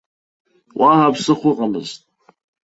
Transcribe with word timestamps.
Уаҳа 0.79 1.13
ԥсыхәа 1.15 1.49
ыҟамызт. 1.51 2.01